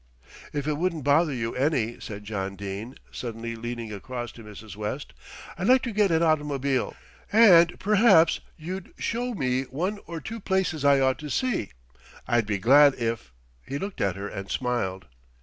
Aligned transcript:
"If 0.51 0.67
it 0.67 0.79
wouldn't 0.79 1.03
bother 1.03 1.31
you 1.31 1.53
any," 1.55 1.99
said 1.99 2.23
John 2.23 2.55
Dene, 2.55 2.95
suddenly 3.11 3.55
leaning 3.55 3.93
across 3.93 4.31
to 4.31 4.43
Mrs. 4.43 4.75
West, 4.75 5.13
"I'd 5.59 5.67
like 5.67 5.83
to 5.83 5.91
get 5.91 6.09
an 6.09 6.23
automobile, 6.23 6.95
and 7.31 7.79
perhaps 7.79 8.39
you'd 8.57 8.95
show 8.97 9.35
me 9.35 9.61
one 9.65 9.99
or 10.07 10.19
two 10.19 10.39
places 10.39 10.83
I 10.83 10.99
ought 10.99 11.19
to 11.19 11.29
see. 11.29 11.69
I'd 12.27 12.47
be 12.47 12.57
glad 12.57 12.95
if" 12.95 13.31
He 13.69 13.77
looked 13.77 14.01
at 14.01 14.15
her 14.15 14.27
and 14.27 14.49
smiled. 14.49 15.05